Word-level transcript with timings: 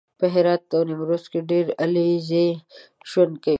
په 0.19 0.25
هرات 0.33 0.63
او 0.75 0.81
نیمروز 0.89 1.23
کې 1.31 1.37
هم 1.41 1.45
ډېر 1.51 1.65
علیزي 1.83 2.47
ژوند 3.09 3.33
کوي 3.43 3.49